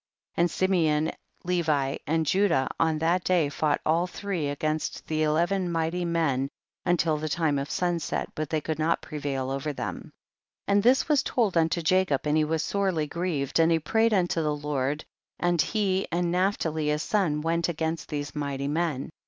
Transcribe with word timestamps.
And 0.35 0.49
Simeon, 0.49 1.11
Levi 1.43 1.97
and 2.07 2.25
Judah 2.25 2.67
on 2.79 2.97
that 2.97 3.23
day 3.23 3.49
fought 3.49 3.81
all 3.85 4.07
three 4.07 4.47
against 4.49 5.05
the 5.05 5.21
eleven 5.21 5.71
mighty 5.71 6.05
men 6.05 6.49
until 6.87 7.17
the 7.17 7.29
time 7.29 7.59
of 7.59 7.69
sunset, 7.69 8.27
but 8.33 8.49
they 8.49 8.61
could 8.61 8.79
not 8.79 9.03
prevail 9.03 9.51
over 9.51 9.73
them. 9.73 10.05
45. 10.65 10.65
And 10.69 10.81
this 10.81 11.07
was 11.07 11.21
to}d 11.21 11.59
unto 11.59 11.83
Jacob, 11.83 12.25
and 12.25 12.35
he 12.35 12.43
was 12.43 12.63
sorely 12.63 13.05
grieved, 13.05 13.59
and 13.59 13.71
he 13.71 13.77
prayed 13.77 14.11
unto 14.11 14.41
the 14.41 14.55
Lord, 14.55 15.05
and 15.39 15.61
he 15.61 16.07
and 16.11 16.31
Naphtali 16.31 16.87
his 16.87 17.03
son 17.03 17.41
went 17.41 17.69
against 17.69 18.09
these 18.09 18.35
mighty 18.35 18.67
men. 18.67 19.01
46. 19.01 19.11